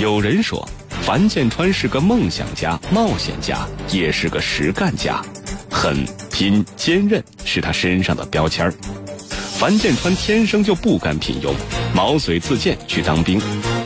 [0.00, 0.66] 有人说，
[1.02, 5.22] 樊建川是个梦想家、冒险家，也是个实干家，
[5.70, 8.72] 狠、拼、坚韧是他身上的标签儿。
[9.58, 11.52] 樊建川天生就不甘平庸，
[11.94, 13.38] 毛遂自荐去当兵。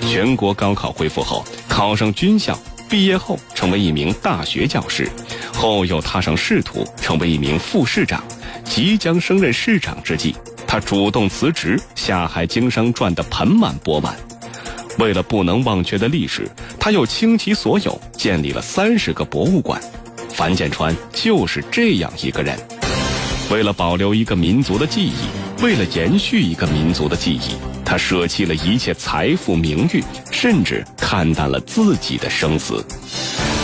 [0.02, 2.56] 全国高考恢复后，考上军校，
[2.88, 5.10] 毕业后成为一名大学教师，
[5.52, 8.22] 后又踏上仕途，成为一名副市长。
[8.62, 14.14] 即将升任市长之际，他主动辞职，下海经商，赚得盆满钵满。
[14.98, 16.48] 为了不能忘却的历史，
[16.78, 19.80] 他又倾其所有建立了三十个博物馆。
[20.28, 22.58] 樊建川就是这样一个人。
[23.50, 32.84] 为了保留一个民族的记忆，为了延续一个民族的记忆，他舍弃了一切财富名誉，甚至看淡了自己的生死。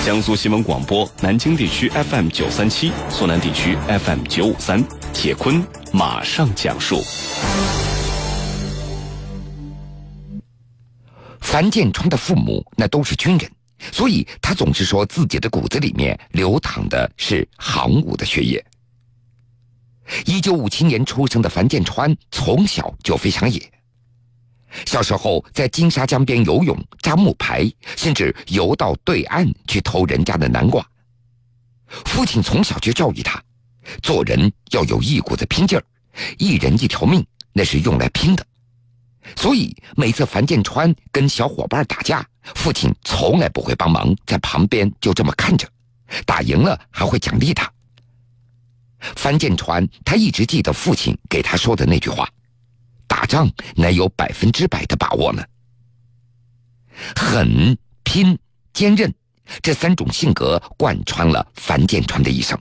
[0.04, 5.62] 江苏新闻广播南京地区 FM 九三七，苏南地区 FM 九五三，铁坤
[5.92, 7.02] 马上讲述。
[11.50, 13.50] 樊建川的父母那都是军人，
[13.90, 18.65] 所以他总是说自己的骨子里面流淌的是航母的血液。
[20.26, 23.60] 一九五七年出生的樊建川从小就非常野，
[24.87, 30.88] 小时候在金沙江边游泳、扎木牌，甚至游到对岸去偷人家的南瓜。
[31.88, 33.43] 父亲从小就教育他，
[34.04, 35.84] 做人要有一股子拼劲儿，
[36.38, 38.46] 一人一条命那是用来拼的。
[39.37, 45.68] 所以每次樊建川跟小伙伴打架，父亲从来不会帮忙，在旁边就这么看着，
[46.24, 47.71] 打赢了还会奖励他。
[49.16, 52.29] 樊建川他一直记得父亲给他说的那句话
[53.09, 55.43] ：“打仗哪有百分之百的把握呢？”
[57.16, 58.38] 狠、拼、
[58.73, 59.12] 坚韧
[59.62, 62.59] 这三种性格贯穿了樊建川的一生。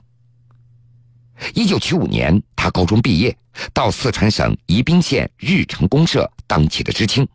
[1.53, 3.37] 一九七五年，他高中毕业，
[3.73, 7.27] 到四川省宜宾县日成公社当起了知青。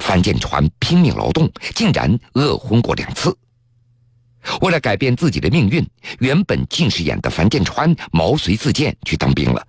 [0.00, 3.36] 樊建川拼命劳动，竟然饿昏过两次。
[4.60, 5.86] 为了改变自己的命运，
[6.20, 9.66] 原本近视眼的樊建川毛遂自荐去当兵了。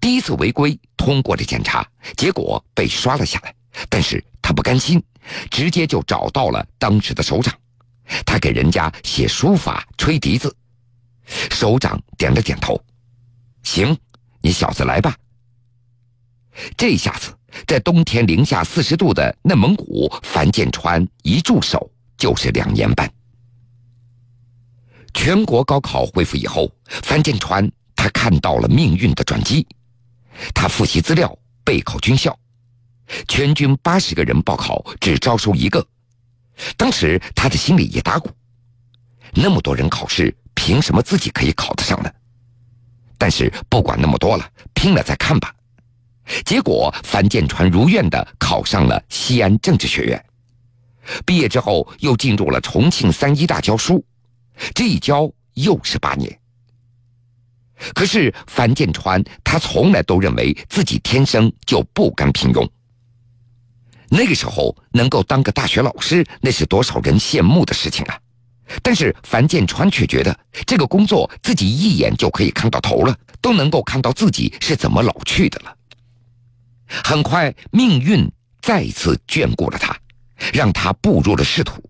[0.00, 1.86] 第一次违规通过了检查，
[2.16, 3.54] 结果被刷了下来。
[3.88, 5.02] 但是他不甘心，
[5.50, 7.52] 直接就找到了当时的首长，
[8.24, 10.54] 他给人家写书法、吹笛子。
[11.50, 12.80] 首长点了点头，
[13.62, 13.96] 行，
[14.44, 15.16] 你小子来吧。
[16.76, 17.34] 这下子，
[17.66, 23.10] 在冬天零下四十度的内蒙古，樊建川一驻守就是两年半。
[25.14, 29.66] 全国高考恢复以后，樊建川他看到了命运的转机。
[30.52, 31.34] 他复习资料，
[31.64, 32.38] 备考军校，
[33.26, 35.84] 全军八十个人报考，只招收一个。
[36.76, 38.30] 当时他的心里也打鼓，
[39.32, 40.36] 那么多人考试。
[40.54, 42.10] 凭什么自己可以考得上呢？
[43.24, 45.50] 但是不管那么多了，拼了再看吧。
[46.44, 50.22] 结果樊建川如愿的考上了西安政治学院，
[51.24, 54.04] 毕业之后又进入了重庆三一大教书，
[54.74, 56.38] 这一教又是八年。
[57.94, 62.68] 可是樊建川他从来都认为自己天生就不甘平庸。
[64.10, 68.20] 那个时候能够当个大学老师，那是多少人羡慕的事情啊！
[68.82, 75.76] 但是樊建川却觉得这个工作自己一眼就可以看到头了，都能够看到自己是怎么老去的了。
[76.86, 78.30] 很快，命运
[78.60, 79.96] 再次眷顾了他，
[80.52, 81.82] 让他步入了仕途。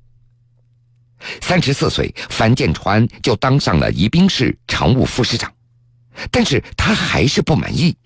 [1.41, 5.53] 三十四岁，樊建川就当上了宜宾市常务副市长，
[6.31, 7.97] 但是他还是不满意，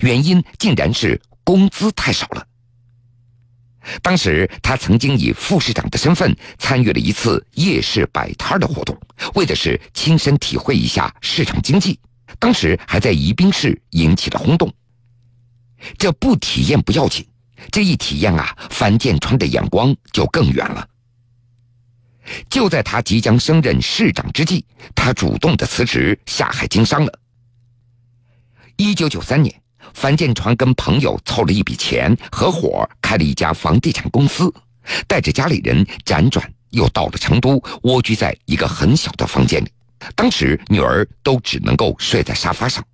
[0.00, 2.46] 原因竟然是工资太少了。
[4.02, 8.98] 当时他曾经以副市长的身份参与了一次夜市摆摊的活动，
[9.34, 11.98] 为的是亲身体会一下市场经济。
[12.38, 14.72] 当时还在宜宾市引起了轰动。
[15.96, 17.26] 这不体验不要紧，
[17.70, 20.86] 这一体验啊，樊建川的眼光就更远了。
[22.50, 27.18] 就在他即将升任市长之际，他主动的辞职下海经商了。
[28.76, 29.62] 一九九三年。
[29.94, 34.52] 樊建川跟朋友凑了一笔钱，合伙开了一家房地产公司，
[35.06, 39.70] 带着家里人辗转又到了成都，蜗居在一个很小的房间里。
[40.14, 42.84] 当时女儿都只能够睡在沙发上。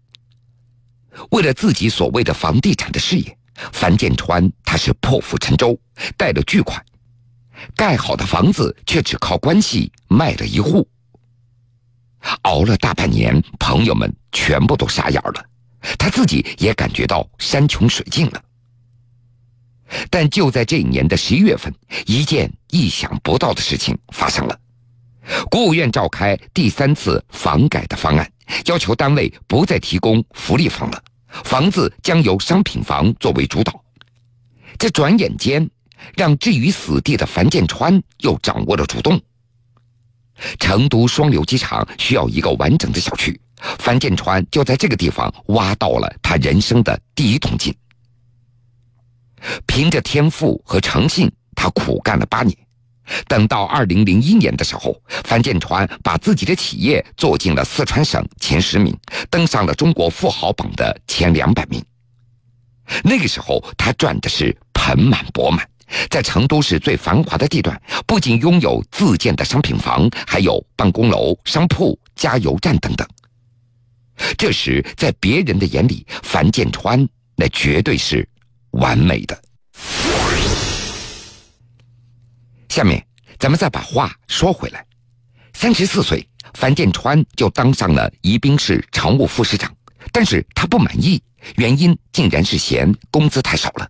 [1.31, 3.39] 为了自己所谓的房地产的事业，
[3.73, 5.79] 樊建川他是破釜沉舟，
[6.17, 6.83] 带了巨款，
[7.77, 10.89] 盖好的房子却只靠关系卖了一户。
[12.43, 15.45] 熬了大半年，朋友们全部都傻眼了。
[15.99, 18.43] 他自己也感觉到山穷水尽了，
[20.11, 21.73] 但就在这一年的十一月份，
[22.07, 24.59] 一件意想不到的事情发生了。
[25.51, 28.31] 国务院召开第三次房改的方案，
[28.67, 31.03] 要求单位不再提供福利房了，
[31.45, 33.83] 房子将由商品房作为主导。
[34.79, 35.71] 这转眼间，
[36.17, 39.21] 让置于死地的樊建川又掌握了主动。
[40.59, 43.41] 成都双流机场需要一个完整的小区，
[43.79, 47.75] 樊建川就在这个地方挖到了他人生的第一桶金。
[49.67, 52.57] 凭着天赋和诚信，他苦干了八年。
[53.29, 58.97] 等到二零零一年的时候，樊建川把自己的企业做进了四川省前十名，
[59.29, 61.85] 登上了中国富豪榜的前两百名。
[63.03, 65.69] 那个时候，他赚的是盆满钵满，
[66.09, 73.07] 在成都市最繁华的地段，不仅拥有自建的商品房，还有办公楼、商铺、加油站等等。
[74.37, 77.07] 这时，在别人的眼里，樊建川
[77.37, 78.27] 那绝对是
[78.71, 79.43] 完美的。
[82.69, 83.05] 下面，
[83.39, 84.85] 咱们再把话说回来。
[85.53, 89.75] 三十四岁，樊建川就当上了宜宾市常务副市长，
[90.13, 91.23] 但是他不满意，
[91.57, 93.89] 原因竟然是嫌工资太少了。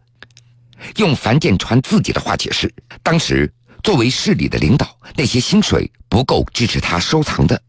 [0.97, 2.73] 用樊建川自己的话解释，
[3.03, 3.51] 当时
[3.83, 7.61] 作为市里的领导，那些薪水不够支持他收藏的。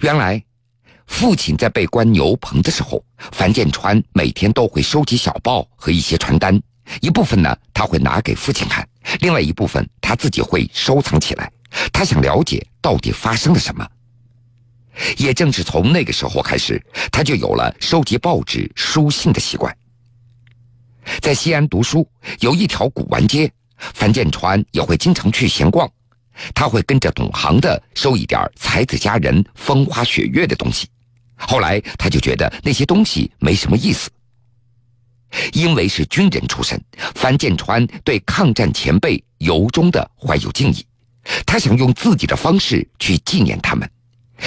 [0.00, 0.40] 原来，
[1.10, 6.58] 父亲在被关牛棚的时候，樊建川每天都会收集小报和一些传单，
[7.02, 8.88] 一部分呢他会拿给父亲看。
[9.20, 11.52] 另外一部分他自己会收藏起来，
[11.92, 13.86] 他想了解到底发生了什么。
[15.18, 19.76] 也正是从那个时候开始，他就有了收集报纸、书信的习惯。
[21.20, 22.08] 在西安读书，
[22.38, 25.90] 有一条古玩街，樊建川也会经常去闲逛。
[26.54, 30.88] 他会跟着懂行的收一点才子佳人、风花雪月的东西。
[31.40, 34.10] 后来他就觉得那些东西没什么意思。
[35.52, 36.82] 因为是军人出身，
[37.14, 40.84] 樊建川对抗战前辈由衷的怀有敬意，
[41.46, 43.88] 他想用自己的方式去纪念他们，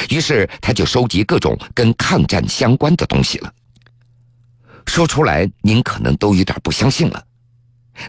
[0.10, 3.54] 于是他就收集各种跟抗战相关的东西了。
[4.86, 7.26] 说出来您可能都有点不相信了，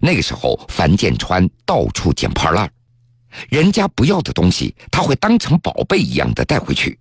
[0.02, 2.68] 那个时候樊建川到处捡破烂，
[3.48, 6.98] 人家不要的东西他会当成宝贝一样的带回去。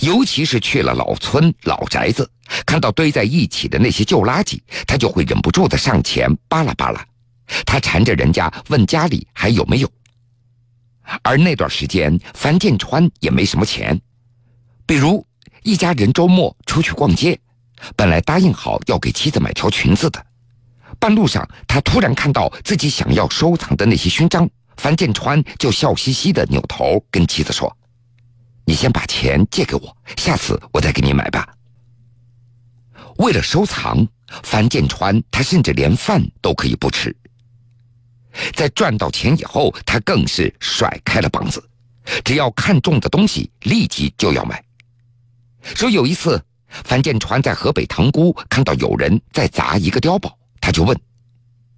[0.00, 2.30] 尤其是去了老村老宅子，
[2.64, 7.04] 看到堆在一起的那些旧垃圾，他就会忍不住的上前扒拉扒拉。
[7.66, 9.90] 他缠着人家问家里还有没有。
[11.22, 14.00] 而那段时间，樊建川也没什么钱，
[14.86, 15.26] 比如
[15.62, 17.38] 一家人周末出去逛街，
[17.94, 20.24] 本来答应好要给妻子买条裙子的，
[20.98, 24.48] 半路上他突然看到自己想要收藏的那些勋章，
[24.78, 27.76] 樊建川就笑嘻嘻的扭头跟妻子说。
[28.66, 31.46] 你先把钱借给我，下次我再给你买吧。
[33.18, 34.06] 为了收藏，
[34.42, 37.14] 樊建川他甚至连饭都可以不吃。
[38.52, 41.62] 在赚到钱以后，他更是甩开了膀子，
[42.24, 44.62] 只要看中的东西，立即就要买。
[45.62, 50.98] 说有一次，樊建川在河北塘沽看到有人在砸一个碉堡，他就问：“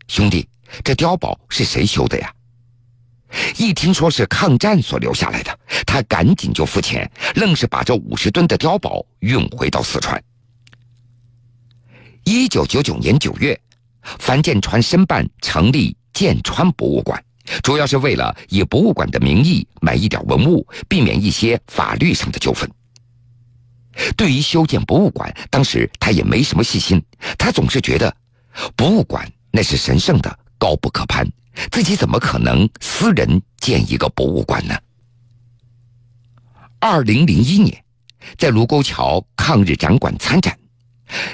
[0.09, 0.49] 兄弟，
[0.83, 2.33] 这碉堡是谁修的呀？”
[3.57, 10.23] 一听说是抗战所留下来的，他赶紧就付钱，愣是把这五十吨的碉堡运回到四川。
[12.25, 13.59] 一九九九年九月，
[14.19, 17.23] 樊建川申办成立建川博物馆，
[17.63, 22.69] 主要是为了以博物馆的名义买一点文物，避免一些法律上的纠纷。
[24.17, 27.03] 对于修建博物馆，当时他也没什么信心，
[27.39, 28.15] 他总是觉得，
[28.75, 31.27] 博物馆那是神圣的，高不可攀。
[31.71, 34.75] 自己怎么可能私人建一个博物馆呢？
[36.79, 37.85] 二零零一年，
[38.37, 40.57] 在卢沟桥抗日展馆参展，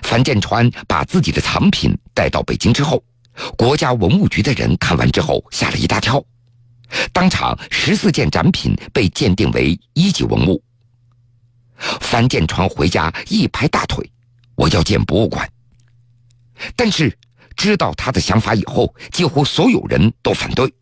[0.03, 3.03] 樊建川把自己的藏品带到北京之后，
[3.57, 6.25] 国家文物局的人看完之后吓了一大跳，
[7.13, 10.63] 当场十四件展品被鉴定为一级文物。
[12.01, 14.09] 樊建川回家一拍大腿
[14.55, 15.51] ：“我要建博物馆。”
[16.77, 17.19] 但是。
[17.57, 20.73] 知道他的想法以后，几乎所有人都反对。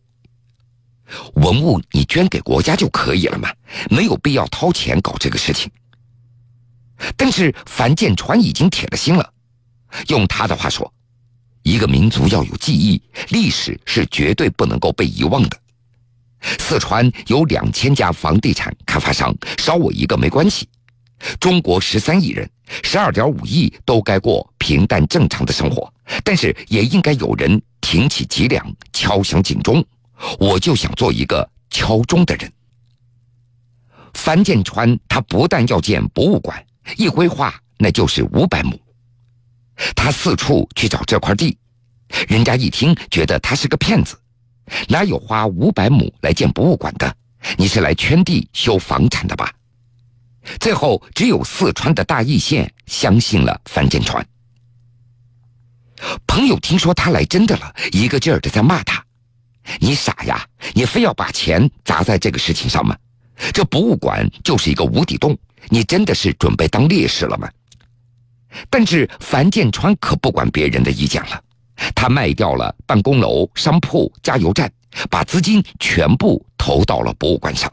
[1.35, 3.53] 文物你捐给国家就可以了嘛，
[3.91, 5.71] 没有必要掏钱搞这个事情。
[7.17, 9.33] 但是樊建川已经铁了心了，
[10.09, 10.93] 用他的话说
[11.62, 15.59] ：“一个民族要有记忆，历史是绝对不能够被遗忘的。
[16.59, 20.69] 四川有两千家房地产开发商，少我一个没关系。
[21.39, 22.49] 中国十三亿人。”
[22.85, 25.93] 十二点五亿都该过平淡正常的生活，
[26.31, 29.85] 但是也应该有人挺起脊梁，敲响警钟。
[30.39, 32.53] 我就想做一个敲钟的人。
[34.15, 36.65] 樊建川他不但要建博物馆，
[36.97, 38.81] 一规划那就是五百亩。
[39.97, 41.59] 他四处去找这块地，
[42.29, 44.17] 人家一听觉得他是个骗子，
[44.87, 47.13] 哪有花五百亩来建博物馆的？
[47.57, 49.53] 你是来圈地修房产的吧？
[50.61, 54.25] 最后，只有四川的大邑县相信了樊建川。
[56.26, 59.04] 朋友听说他来真的了，一个劲儿的在骂他
[59.80, 62.97] ：“你傻呀，你非要把钱砸在这个事情上吗？
[63.52, 65.37] 这博物馆就是一个无底洞，
[65.69, 67.49] 你真的是准备当烈士了吗？”
[68.69, 71.40] 但是樊建川可不管别人的意见了，
[71.95, 74.73] 他卖掉了办公楼、商铺、加油站，
[75.09, 77.73] 把资金全部投到了博物馆上。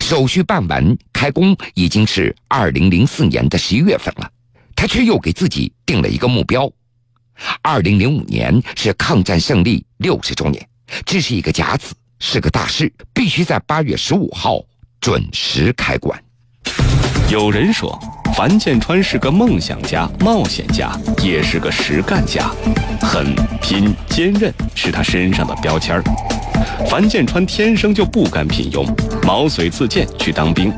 [0.00, 4.30] 手续办完，开工已经是二零零四年的十一月份了，
[4.76, 6.70] 他却又给自己定了一个目标：
[7.62, 10.68] 二零零五年是抗战胜利六十周年，
[11.04, 14.62] 这是一个甲子，是个大事，必须在八月十五号
[15.00, 16.22] 准时开馆。
[17.30, 17.98] 有人说，
[18.36, 20.92] 樊建川是个梦想家、冒险家，
[21.22, 22.48] 也是个实干家，
[23.00, 26.04] 狠、拼、坚韧是他身上的标签儿。
[26.88, 28.86] 樊建川天生就不甘平庸，
[29.26, 30.72] 毛遂自荐去当兵。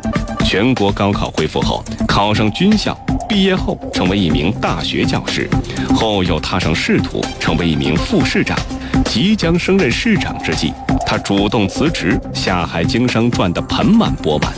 [0.45, 5.47] 全国高考恢复后，考上军校，毕业后成为一名大学教师，
[5.95, 8.59] 后又踏上仕途，成为一名副市长。
[9.05, 10.73] 即将升任市长之际，
[11.07, 14.51] 他主动辞职，下海经商，赚得盆满钵满。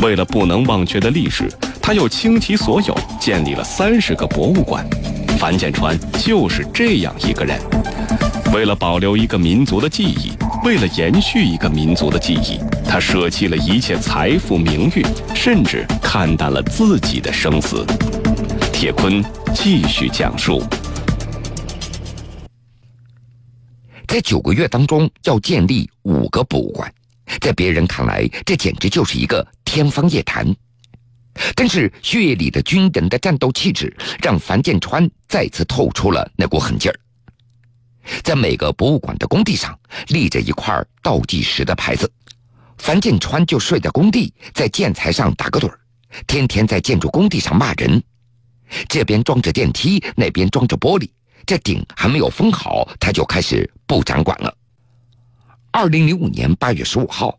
[0.00, 4.86] 为了不能忘却的历史，他又倾其所有建立了三十个博物馆。
[5.38, 7.60] 樊建川就是这样一个人。
[8.54, 10.32] 为了保留一个民族的记忆，
[10.64, 12.58] 为了延续一个民族的记忆，
[12.92, 15.02] 他舍弃了一切财富、名誉，
[15.34, 17.86] 甚至看淡了自己的生死。
[18.70, 20.62] 铁坤继续讲述：
[24.06, 26.92] 在九个月当中要建立五个博物馆，
[27.40, 30.54] 在别人看来，这简直就是一个天方夜谭。
[31.54, 36.94] 但是血液里的军人的战斗气质，让樊建川再次透出了那股狠劲儿。
[38.22, 42.12] 在每个博物馆的工地上立着一块倒计时的牌子，
[42.82, 45.78] 樊建川就睡在工地，在建材上打个盹儿，
[46.26, 48.02] 天天在建筑工地上骂人。
[48.88, 51.08] 这边装着电梯，那边装着玻璃，
[51.46, 54.52] 这顶还没有封好，他就开始布展馆了。
[55.70, 57.38] 二零零五年八月十五号，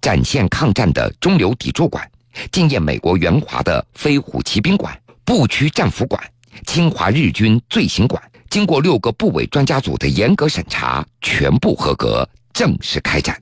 [0.00, 2.08] 展现抗战的中流砥柱馆、
[2.52, 6.22] 纪念美国援华的飞虎骑兵馆、步区战俘馆、
[6.64, 8.22] 侵华日军罪行馆。
[8.48, 13.36] 经过六个部委专家组的严格审查，全部合格，正式开展。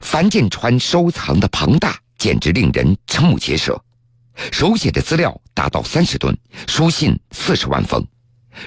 [0.00, 3.80] 樊建川收藏的庞大，简直令人瞠目结舌。
[4.52, 6.36] 手写的资料达到三十吨，
[6.66, 8.04] 书信四十万封，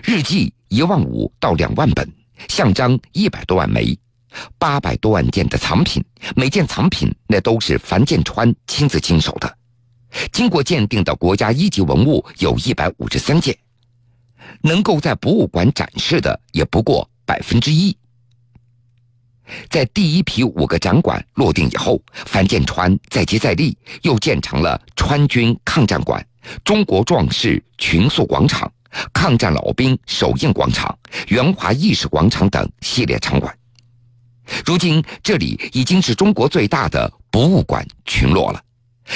[0.03, 2.07] 日记一万五到两万本，
[2.49, 3.97] 像章一百多万枚，
[4.57, 6.03] 八百多万件的藏品，
[6.35, 9.57] 每件藏品那都是樊建川亲自经手的。
[10.31, 13.57] 经过鉴定的国家一级文物有一百五十三件。
[14.63, 17.95] 能够在博物馆展示的也不过百分之一。
[19.69, 26.25] 在第一批五个展馆落定以后，樊建川再接再厉，又建成了川军抗战馆、
[26.63, 28.71] 中国壮士群塑广场、
[29.13, 33.55] 抗战老兵首映广场、援华意识广场等系列场馆。
[34.65, 38.61] 如今，这里已经是中国最大的博物馆群落了。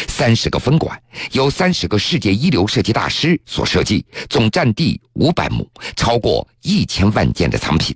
[0.07, 1.01] 三十个分馆，
[1.31, 7.95] 由三十个世界一流设计大师所设计，总占地五百亩，超过一千万件的藏品。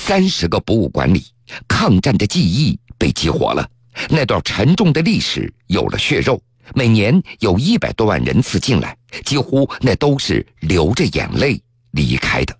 [0.00, 1.24] 三十个博物馆里，
[1.68, 3.68] 抗战的记忆被激活了，
[4.08, 6.42] 那段沉重的历史有了血肉。
[6.74, 12.56] 每年有一百多万人次进来，几乎那都是流着眼泪离开的。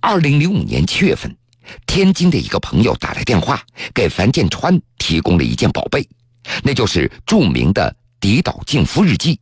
[0.00, 1.34] 二零零五年七月份。
[1.84, 3.60] 天津的一个朋友打来电话，
[3.92, 6.08] 给樊建川提供了一件宝贝，
[6.62, 9.34] 那就是著名的《敌岛敬夫日记》。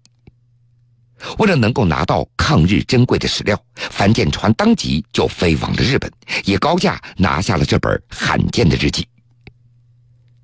[1.38, 6.10] 为了能够拿到抗日珍贵的史料，樊建川当即就飞往了日本，
[6.44, 9.06] 以高价拿下了这本罕见的日记。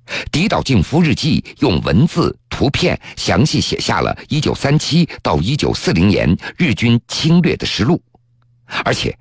[0.31, 8.01] 《敌岛敬夫日记》用文字、图片详细写下了1937到1940年日军侵略的实录，
[8.83, 9.17] 而且。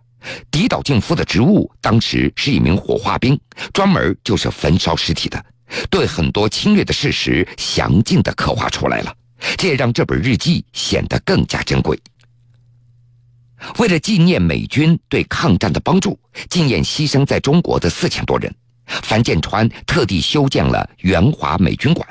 [0.50, 3.40] 狄岛敬夫的职务当时是一名火化兵，
[3.72, 5.42] 专门就是焚烧尸体的，
[5.88, 9.14] 对很多侵略的事实详尽的刻画出来了，
[9.56, 11.98] 这也让这本日记显得更加珍贵。
[13.78, 16.18] 为了纪念美军对抗战的帮助，
[16.48, 18.54] 纪念牺牲在中国的四千多人，
[18.86, 22.06] 樊建川特地修建了援华美军馆。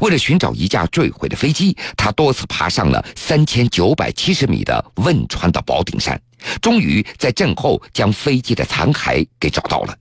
[0.00, 6.20] 为了寻找一架坠毁的飞机，他多次爬上了三千九百七十米的汶川的宝顶山，
[6.60, 9.96] 终于在震后将飞机的残骸给找到了。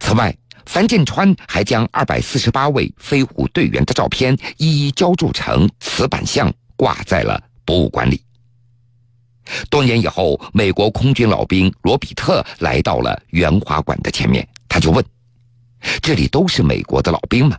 [0.00, 0.36] 此外，
[0.66, 8.22] 樊建川还将二百四十八位飞虎队员的照片一一浇铸成瓷板像，挂在了博物馆里。
[9.68, 15.04] 多年以后，美国空军老兵罗比特来到了援华馆的前面，他就问
[16.00, 17.58] ：“这里都是美国的老兵吗？”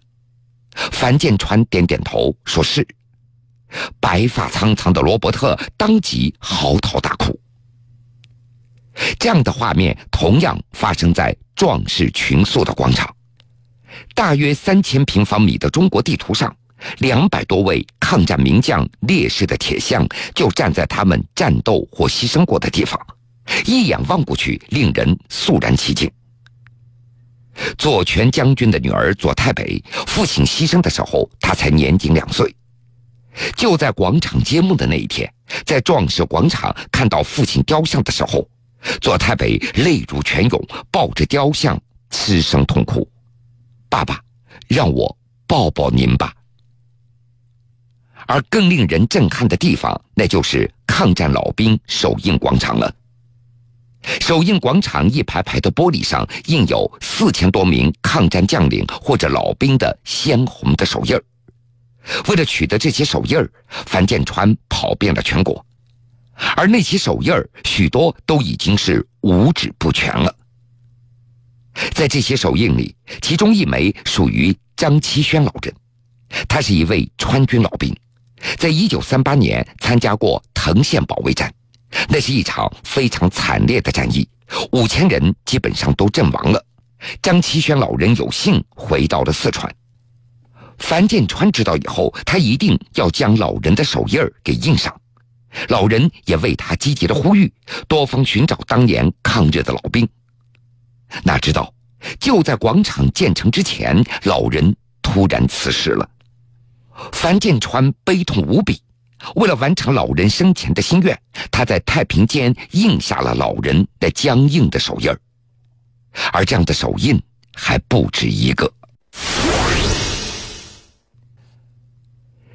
[0.92, 2.88] 樊建川点点头，说是。
[4.00, 7.38] 白发苍苍的罗伯特当即嚎啕大哭。
[9.20, 13.14] 这样的画面同样发生在壮士群宿的广场，
[14.16, 16.56] 大约三千平方米的中国地图上，
[17.00, 23.00] 两百多位抗战名将烈士的铁像就站在他们战斗或牺牲过的地方，
[23.66, 26.12] 一眼望过去，令人肃然起敬。
[27.78, 32.54] 左权将军的女儿左太北，父亲牺牲的时候，他才年仅两岁。
[33.56, 35.32] 就在广场揭幕的那一天，
[35.66, 38.48] 在壮士广场看到父亲雕像的时候，
[39.02, 41.80] 左太北泪如泉涌，抱着雕像
[42.12, 43.08] 失声痛哭
[43.90, 44.22] ：“爸爸，
[44.68, 46.34] 让我抱抱您吧。”
[48.25, 52.94] 而更令人震撼的地方，那就是抗战老兵首映广场了。
[54.20, 61.18] 首映广场一排排的玻璃上印有四千多名抗战将领或者老兵的鲜红的手印。
[62.28, 63.38] 为了取得这些手印，
[63.70, 65.66] 樊建川跑遍了全国，
[66.56, 70.36] 而那些手印儿许多都已经是五指不全了。
[71.94, 75.74] 在这些手印里，其中一枚属于张其轩老人，
[76.48, 77.96] 他是一位川军老兵，
[78.58, 81.54] 在一九三八年参加过藤县保卫战，
[82.10, 84.28] 那是一场非常惨烈的战役，
[84.72, 86.63] 五千人基本上都阵亡了。
[87.22, 89.74] 张其轩老人有幸回到了四川。
[90.78, 94.94] 樊建川知道以后，他一定要将老人的手印儿给印上。
[95.70, 97.52] 老人也为他积极的呼吁，
[97.88, 100.08] 多方寻找当年抗日的老兵。
[101.24, 101.74] 哪知道，
[102.20, 106.10] 就在广场建成之前，老人突然辞世了。
[107.12, 108.82] 樊建川悲痛无比，
[109.36, 111.20] 为了完成老人生前的心愿，
[111.52, 115.12] 他在太平间印下了老人的僵硬的手印。
[116.32, 117.22] 而这样的手印
[117.56, 118.72] 还不止一个。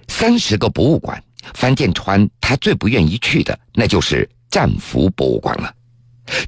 [0.09, 1.23] 三十个博物馆，
[1.55, 5.75] 樊建川他最不愿意去的，那就是战俘博物馆了。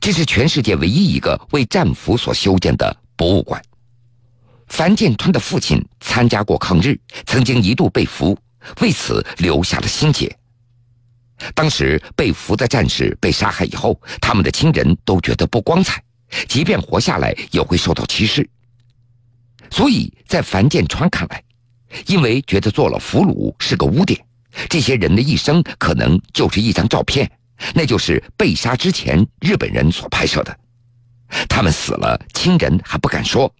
[0.00, 3.62] 这是全世界唯一一个为战俘所修建的博物馆。
[4.68, 8.38] 樊建川的父亲参加过抗日，曾经一度被俘，
[8.80, 10.30] 为此留下了心结。
[11.54, 16.02] 当时被俘的战士被杀害以后，他们的亲人都觉得不光彩，
[16.46, 18.48] 即便活下来也会受到歧视。
[19.70, 21.42] 所以在樊建川看来，
[22.06, 24.22] 因为觉得做了俘虏是个污点，
[24.68, 27.30] 这些人的一生可能就是一张照片，
[27.74, 30.56] 那就是被杀之前日本人所拍摄的。
[31.48, 33.52] 他们死了，亲人还不敢说，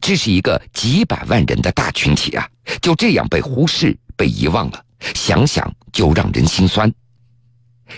[0.00, 2.48] 这是一个几百万人的大群体啊，
[2.80, 6.92] 就这样被忽视、被遗忘了，想想就让人心酸。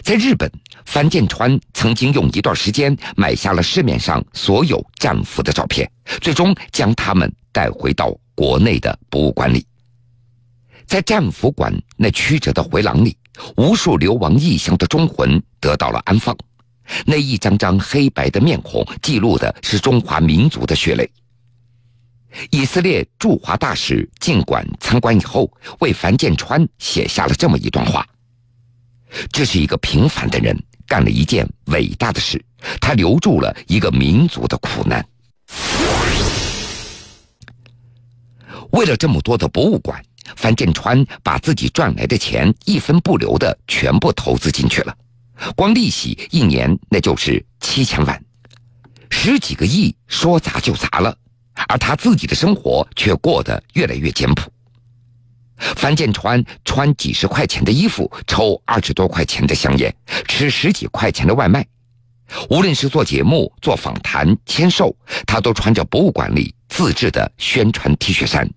[0.02, 0.50] 在日本，
[0.84, 5.88] 樊建川曾经用一段时间买下了市面上所有战俘的照片，
[6.20, 8.12] 最终将他们带回到。
[8.36, 9.64] 国内的博物馆里，
[10.86, 13.16] 在战俘馆那曲折的回廊里，
[13.56, 16.36] 无数流亡异乡的忠魂得到了安放。
[17.06, 21.10] 那一张张黑白的面孔，记录的是中华民族的血泪。
[22.50, 28.06] 以色列驻华大使进馆参观以后，为樊建川写下了这么一段话：
[29.32, 32.44] 这是一个平凡的人干了一件伟大的事，
[32.80, 35.04] 他留住了一个民族的苦难。
[38.72, 40.04] 为了这么多的博物馆，
[40.36, 44.96] 樊建川把自己赚来的钱一分不留的全部投资进去了，
[45.54, 48.22] 光利息一年那就是七千万，
[49.10, 51.16] 十几个亿说砸就砸了，
[51.68, 54.50] 而他自己的生活却过得越来越简朴。
[55.56, 59.94] 樊建川穿几十块钱的衣服，抽二十多块钱的香烟，
[60.26, 61.64] 吃十几块钱的外卖，
[62.50, 64.94] 无论是做节目、做访谈、签售，
[65.26, 68.50] 他都穿着博物馆里自制的宣传 T 恤衫。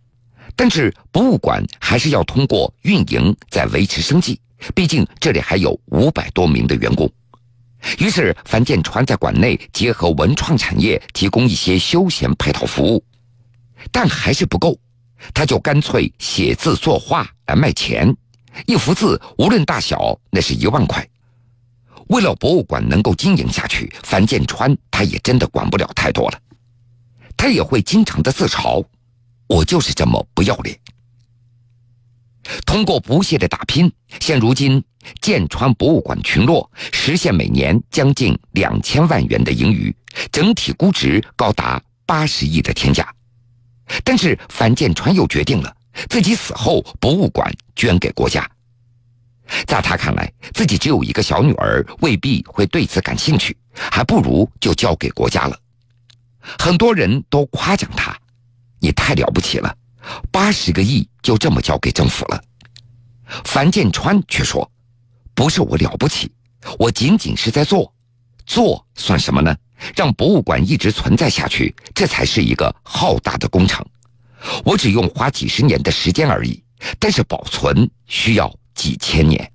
[0.57, 4.41] 但是博物馆还是要通过运营在维持生计，
[4.73, 7.09] 毕竟这里还有五百多名的员工。
[7.99, 13.03] 于是樊建川在馆内结合文创产业，提供一些休闲配套服务，
[13.91, 14.75] 但还是不够，
[15.31, 18.11] 他就干脆写字作画来卖钱，
[18.65, 21.07] 一幅字无论大小，那是一万块。
[22.07, 26.39] 为了博物馆能够经营下去，樊建川他也真的管不了太多了，
[27.37, 28.83] 他也会经常的自嘲。
[29.47, 30.77] 我就是这么不要脸。
[32.65, 34.81] 通过不懈的打拼，现如今
[35.21, 39.93] 建川博物馆群落实现每年将近两千万元的盈余，
[40.31, 43.13] 整体估值高达八十亿的天价。
[44.03, 45.75] 但是樊建川又决定了，
[46.09, 48.49] 自己死后博物馆捐给国家。
[49.65, 55.57] 在他看来，自己只有一个小女儿，未必会对此感兴趣，还不如就交给国家了。
[56.39, 58.17] 很多人都夸奖他。
[58.79, 59.75] 你太了不起了！
[60.31, 62.41] 八十个亿就这么交给政府了。
[63.43, 64.69] 樊建川却说
[65.35, 66.31] ：“不是我了不起，
[66.79, 67.93] 我仅仅是在做，
[68.45, 69.55] 做算什么呢？
[69.95, 73.85] 让博物馆一直存在下去，这才是一个浩大的工程。
[74.63, 76.63] 我只用花几十年的时间而已，
[76.99, 79.51] 但是保存需要几千年。”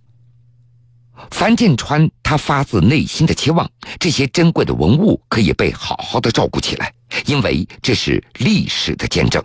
[1.30, 6.92] 樊建川他发自内心的期望这些珍贵的文物可以被好好的照顾起来，
[7.26, 9.42] 因为这是历史的见证。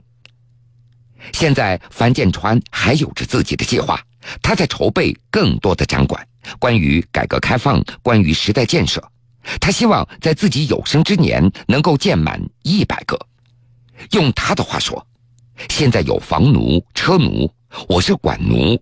[1.34, 4.00] 现在樊建川还有着自己的计划。
[4.42, 6.28] 他在筹备更多的展馆，
[6.60, 9.02] 关于改革开放，关于时代建设。
[9.62, 13.18] 他希望在自己有生之年能够建满一百个。
[14.12, 15.06] 用他的话说
[15.70, 17.50] ：“现在有房奴、车奴，
[17.88, 18.78] 我是馆奴，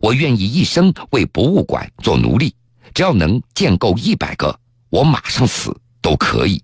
[0.00, 2.52] 我愿意一生为博物馆做奴隶。
[2.92, 4.58] 只要能建够一百个，
[4.90, 6.62] 我马上死都可以。”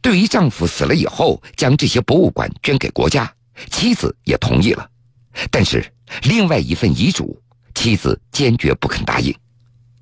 [0.00, 3.32] 对于丈夫死了以后将这些博物馆捐给国家，
[3.70, 4.88] 妻子也同意了，
[5.50, 5.84] 但是。
[6.22, 7.38] 另外一份遗嘱，
[7.74, 9.30] 妻子坚决不肯答应。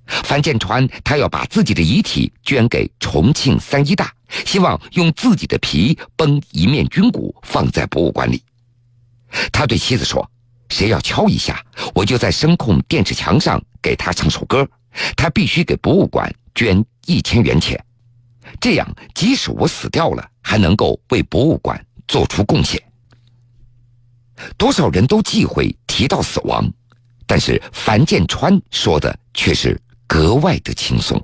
[0.07, 8.40] 樊建川他要把自己的遗体捐给重庆三一大，希望用自己的皮崩一面军鼓放在博物馆里。
[9.50, 10.31] 他对妻子说
[10.70, 11.61] ：“谁要敲一下，
[11.92, 14.64] 我就在声控电视墙上给他唱首歌。
[15.16, 17.79] 他必须给博物馆捐一千元钱，
[18.61, 22.83] 这样即使我死掉了，还能够为博物馆做出贡献。”
[24.59, 26.69] 多少人都忌讳提到死亡，
[27.27, 31.23] 但是樊建川说的却是格外的轻松。